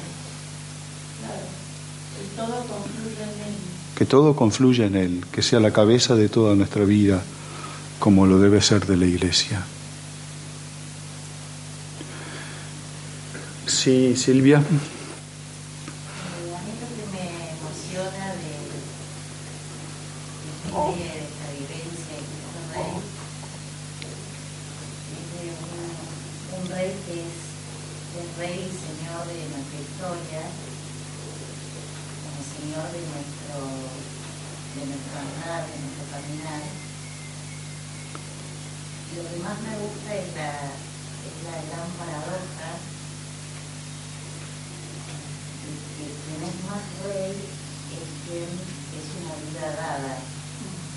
Claro, 1.20 1.42
el 2.20 2.28
todo 2.36 2.64
confluye 2.66 3.22
en 3.22 3.28
él. 3.28 3.54
Que 3.94 4.04
todo 4.06 4.34
confluya 4.36 4.86
en 4.86 4.96
Él, 4.96 5.24
que 5.30 5.42
sea 5.42 5.60
la 5.60 5.72
cabeza 5.72 6.14
de 6.14 6.28
toda 6.28 6.54
nuestra 6.54 6.84
vida, 6.84 7.22
como 7.98 8.26
lo 8.26 8.38
debe 8.38 8.60
ser 8.62 8.86
de 8.86 8.96
la 8.96 9.06
iglesia. 9.06 9.64
Sí, 13.66 14.16
Silvia. 14.16 14.58
Eh, 14.58 14.60
a 14.60 14.62
mí 16.62 16.72
lo 16.80 16.86
que 16.92 17.04
me 17.12 17.50
emociona 17.50 18.26
de, 18.34 18.52
de, 18.68 18.80
de 20.98 21.06
esta 21.22 21.46
vivencia 21.52 22.14
de 22.14 22.22
Cristo 22.26 22.60
Rey 22.74 22.92
es 25.14 25.24
de 25.32 25.42
un, 25.50 26.60
un 26.60 26.64
rey 26.70 26.90
que 27.06 27.14
es, 27.22 27.36
es 28.18 28.30
rey 28.42 28.58
y 28.58 28.74
señor 28.74 29.22
de 29.30 29.38
nuestra 29.54 29.78
historia, 29.78 30.42
como 32.26 32.42
señor 32.42 32.90
de 32.90 33.02
nuestro, 33.06 33.54
de 34.74 34.82
nuestro 34.82 35.14
andar, 35.14 35.62
de 35.70 35.78
nuestro 35.78 36.04
caminar. 36.10 36.62
Lo 39.14 39.22
que 39.30 39.38
más 39.46 39.56
me 39.62 39.74
gusta 39.78 40.10
es 40.18 40.28
la, 40.34 40.74
es 40.74 41.36
la 41.46 41.56
gran 41.70 41.86
paradoja 41.94 42.70
que 45.62 46.06
quien 46.10 46.42
es 46.42 46.58
más 46.66 46.82
rey 47.06 47.38
es 47.94 48.08
quien 48.26 48.50
es 48.50 49.06
una 49.22 49.38
vida 49.38 49.70
dada, 49.70 50.18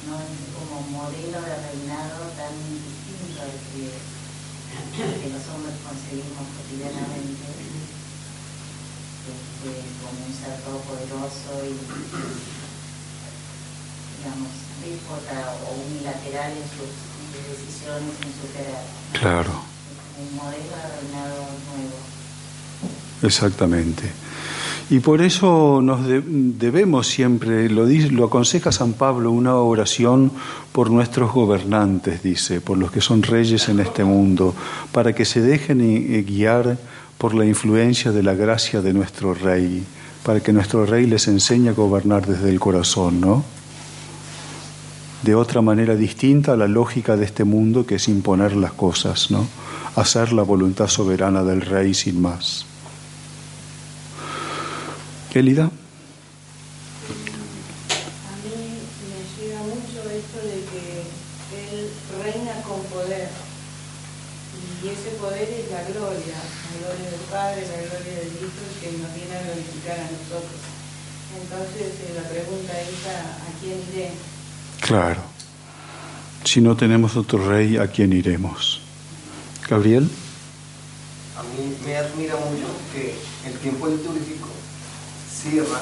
no 0.10 0.18
es 0.18 0.34
como 0.50 0.82
modelo 0.98 1.38
de 1.46 1.56
reinado 1.62 2.26
tan 2.42 2.58
distinto 2.74 3.38
al 3.38 3.54
que, 3.70 4.25
que 4.96 5.30
los 5.30 5.44
hombres 5.52 5.76
conseguimos 5.84 6.46
cotidianamente, 6.56 7.48
este, 9.26 9.72
como 10.00 10.20
un 10.24 10.34
ser 10.34 10.56
todopoderoso 10.64 11.52
y, 11.66 11.76
digamos, 14.18 14.52
déspota 14.84 15.56
o 15.68 15.76
unilateral 15.88 16.52
en 16.52 16.68
sus, 16.72 16.92
decisiones, 17.36 18.16
en 18.24 18.32
su 18.32 18.48
carácter. 18.54 19.20
Claro, 19.20 19.54
un 20.18 20.36
modelo 20.36 20.64
de 20.64 20.88
reinado 21.02 21.44
nuevo. 21.68 22.00
exactamente. 23.22 24.12
Y 24.90 25.00
por 25.00 25.24
eso 25.24 25.80
nos 25.82 26.06
de- 26.06 26.22
debemos 26.26 27.08
siempre, 27.08 27.70
lo, 27.70 27.88
dice- 27.88 28.12
lo 28.12 28.26
aconseja 28.26 28.72
San 28.72 28.94
Pablo, 28.94 29.32
una 29.32 29.56
oración 29.56 30.32
por 30.72 30.92
nuestros 30.92 31.34
gobernantes, 31.34 32.22
dice, 32.22 32.62
por 32.62 32.78
los 32.78 32.92
que 32.92 33.02
son 33.02 33.24
reyes 33.24 33.68
en 33.68 33.80
este 33.80 34.04
mundo, 34.04 34.54
para 34.92 35.14
que 35.14 35.26
se 35.26 35.42
dejen 35.42 35.80
guiar 36.28 36.78
por 37.18 37.34
la 37.34 37.46
influencia 37.46 38.12
de 38.12 38.22
la 38.22 38.36
gracia 38.36 38.82
de 38.84 38.94
nuestro 38.94 39.34
Rey, 39.34 39.84
para 40.24 40.42
que 40.42 40.54
nuestro 40.54 40.86
Rey 40.86 41.08
les 41.08 41.28
enseñe 41.28 41.70
a 41.70 41.74
gobernar 41.74 42.28
desde 42.28 42.50
el 42.52 42.60
corazón, 42.60 43.20
¿no? 43.22 43.44
De 45.24 45.34
otra 45.34 45.62
manera 45.64 45.96
distinta 45.96 46.54
a 46.54 46.58
la 46.58 46.68
lógica 46.68 47.18
de 47.18 47.26
este 47.26 47.44
mundo 47.44 47.88
que 47.88 47.96
es 47.96 48.08
imponer 48.08 48.56
las 48.56 48.74
cosas, 48.74 49.32
¿no? 49.32 49.48
Hacer 49.96 50.32
la 50.32 50.44
voluntad 50.44 50.88
soberana 50.88 51.42
del 51.44 51.62
Rey 51.62 51.96
sin 51.96 52.22
más. 52.22 52.68
Elida. 55.36 55.70
Y 64.86 64.88
ese 64.88 65.18
poder 65.20 65.50
es 65.50 65.72
la 65.72 65.82
gloria, 65.84 66.38
la 66.38 66.78
gloria 66.78 67.10
del 67.10 67.20
Padre, 67.32 67.62
la 67.62 67.82
gloria 67.90 68.20
del 68.20 68.28
Hijo 68.38 68.66
que 68.80 68.92
nos 68.98 69.14
viene 69.16 69.36
a 69.36 69.42
glorificar 69.42 70.00
a 70.00 70.12
nosotros. 70.14 70.62
Entonces 71.42 72.16
la 72.16 72.30
pregunta 72.30 72.74
es 72.82 73.08
a, 73.10 73.60
quién 73.60 73.82
iré. 73.92 74.12
Claro. 74.82 75.22
Si 76.44 76.62
no 76.62 76.78
tenemos 76.78 77.18
otro 77.18 77.48
rey, 77.50 77.78
¿a 77.78 77.88
quién 77.88 78.14
iremos? 78.14 78.82
Gabriel. 79.68 80.08
A 81.36 81.44
mí 81.44 81.76
me 81.84 81.98
admira 81.98 82.36
mucho 82.36 82.68
que 82.94 83.16
el 83.48 83.58
tiempo 83.58 83.88
litúrgico 83.88 84.50
cierra 85.50 85.82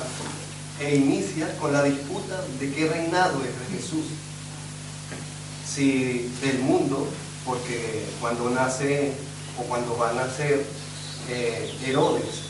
e 0.79 0.95
inicia 0.95 1.57
con 1.57 1.71
la 1.71 1.83
disputa 1.83 2.43
de 2.59 2.71
qué 2.73 2.87
reinado 2.87 3.39
es 3.43 3.71
de 3.71 3.77
Jesús. 3.77 4.05
Si 5.65 6.31
del 6.41 6.59
mundo, 6.59 7.07
porque 7.45 8.05
cuando 8.19 8.49
nace 8.49 9.13
o 9.57 9.63
cuando 9.63 9.97
va 9.97 10.09
a 10.09 10.13
nacer 10.13 10.65
eh, 11.29 11.73
Herodes, 11.85 12.43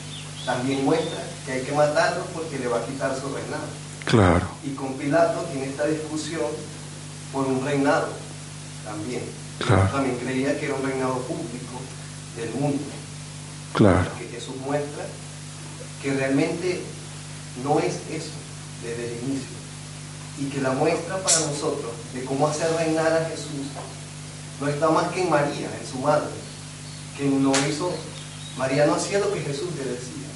también 0.46 0.84
muestra 0.84 1.24
que 1.46 1.54
hay 1.54 1.62
que 1.62 1.72
matarlo 1.72 2.26
porque 2.34 2.60
le 2.60 2.68
va 2.68 2.80
a 2.80 2.86
quitar 2.86 3.16
su 3.16 3.34
reinado. 3.34 3.68
Claro. 4.06 4.48
Y 4.64 4.72
con 4.72 4.94
Pilato 4.96 5.42
tiene 5.52 5.68
esta 5.68 5.86
discusión 5.86 6.48
por 7.32 7.46
un 7.46 7.64
reinado 7.64 8.10
también. 8.84 9.24
Claro. 9.60 9.90
También 9.92 10.18
creía 10.18 10.60
que 10.60 10.66
era 10.66 10.76
un 10.76 10.86
reinado 10.86 11.20
público 11.20 11.80
del 12.36 12.50
mundo. 12.60 12.84
Claro. 13.74 14.10
Que 14.18 14.28
Jesús 14.28 14.56
muestra 14.66 15.06
que 16.02 16.14
realmente 16.14 16.82
no 17.62 17.80
es 17.80 17.94
eso 18.10 18.32
desde 18.82 19.08
el 19.08 19.24
inicio. 19.24 19.54
Y 20.40 20.46
que 20.46 20.62
la 20.62 20.72
muestra 20.72 21.18
para 21.18 21.40
nosotros 21.42 21.92
de 22.14 22.26
cómo 22.26 22.48
hacer 22.48 22.74
reinar 22.76 23.14
a 23.14 23.26
Jesús 23.30 23.70
no 24.60 24.68
está 24.68 24.90
más 24.90 25.12
que 25.12 25.22
en 25.22 25.30
María, 25.30 25.70
en 25.80 25.88
su 25.88 25.98
madre, 26.00 26.30
que 27.18 27.26
no 27.26 27.52
hizo, 27.68 27.92
María 28.58 28.86
no 28.86 28.96
hacía 28.96 29.20
lo 29.20 29.34
que 29.34 29.42
Jesús 29.42 29.70
le 29.78 29.92
decía, 29.92 30.28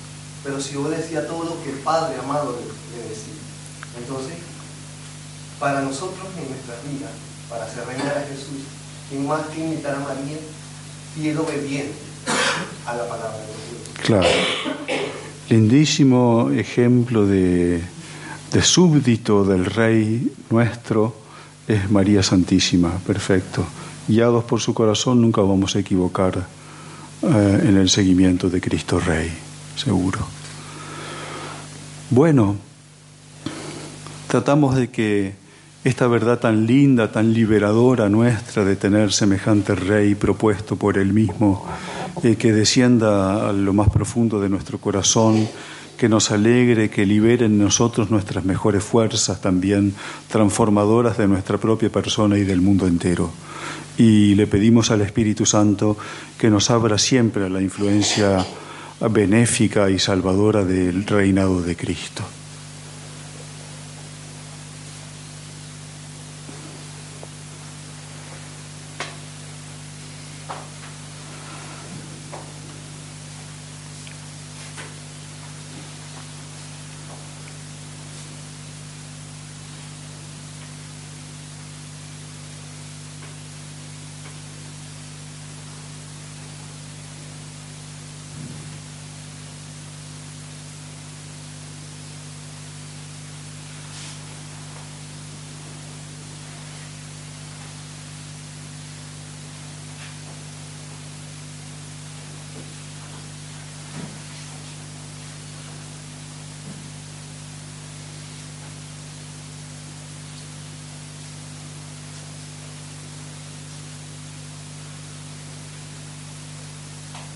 pero 0.44 0.60
sí 0.60 0.76
obedecía 0.76 1.28
todo 1.28 1.44
lo 1.46 1.64
que 1.64 1.72
el 1.72 1.80
Padre 1.80 2.18
amado 2.20 2.58
le, 2.60 3.10
decía. 3.10 3.34
Entonces, 3.98 4.36
para 5.60 5.82
nosotros 5.82 6.28
en 6.38 6.50
nuestra 6.50 6.76
vida, 6.90 7.10
para 7.50 7.66
hacer 7.66 7.86
reinar 7.86 8.18
a 8.18 8.28
Jesús, 8.28 8.66
¿quién 9.10 9.26
más 9.26 9.48
que 9.48 9.60
imitar 9.60 9.96
a 9.96 10.00
María, 10.00 10.38
fiel 11.16 11.38
obediente 11.40 11.96
a 12.86 12.96
la 12.96 13.08
palabra 13.08 13.38
de 13.38 13.46
Dios? 13.46 13.98
Claro. 14.04 14.28
Lindísimo 15.50 16.52
ejemplo 16.52 17.26
de, 17.26 17.82
de 18.52 18.62
súbdito 18.62 19.46
del 19.46 19.66
Rey 19.66 20.32
nuestro 20.50 21.16
es 21.68 21.90
María 21.90 22.22
Santísima, 22.22 22.92
perfecto. 23.06 23.66
Guiados 24.08 24.44
por 24.44 24.60
su 24.60 24.74
corazón 24.74 25.22
nunca 25.22 25.42
vamos 25.42 25.76
a 25.76 25.80
equivocar 25.80 26.48
eh, 27.22 27.62
en 27.64 27.78
el 27.78 27.90
seguimiento 27.90 28.50
de 28.50 28.62
Cristo 28.62 29.00
Rey, 29.00 29.32
seguro. 29.76 30.20
Bueno, 32.10 32.56
tratamos 34.28 34.76
de 34.76 34.90
que 34.90 35.36
esta 35.84 36.08
verdad 36.08 36.40
tan 36.40 36.66
linda, 36.66 37.12
tan 37.12 37.34
liberadora 37.34 38.10
nuestra 38.10 38.66
de 38.66 38.76
tener 38.76 39.14
semejante 39.14 39.76
Rey 39.76 40.16
propuesto 40.16 40.76
por 40.76 40.98
Él 40.98 41.14
mismo, 41.14 41.66
eh, 42.24 42.36
que 42.36 42.52
descienda 42.52 43.50
a 43.50 43.54
lo 43.54 43.74
más 43.74 43.90
profundo 43.90 44.40
de 44.40 44.50
nuestro 44.50 44.80
corazón, 44.80 45.48
que 45.98 46.08
nos 46.08 46.32
alegre, 46.32 46.90
que 46.90 47.06
libere 47.06 47.48
en 47.48 47.58
nosotros 47.58 48.12
nuestras 48.12 48.46
mejores 48.46 48.84
fuerzas 48.84 49.42
también 49.42 49.94
transformadoras 50.28 51.18
de 51.18 51.28
nuestra 51.28 51.58
propia 51.58 51.90
persona 51.90 52.38
y 52.38 52.44
del 52.44 52.62
mundo 52.62 52.88
entero. 52.88 53.32
Y 53.98 54.36
le 54.36 54.46
pedimos 54.46 54.92
al 54.92 55.02
Espíritu 55.02 55.46
Santo 55.46 55.98
que 56.38 56.50
nos 56.50 56.70
abra 56.70 56.98
siempre 57.00 57.46
a 57.46 57.50
la 57.50 57.62
influencia 57.62 58.46
benéfica 59.12 59.90
y 59.90 60.00
salvadora 60.00 60.64
del 60.64 61.06
reinado 61.06 61.62
de 61.62 61.76
Cristo. 61.76 62.24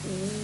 Mm-hmm. 0.03 0.40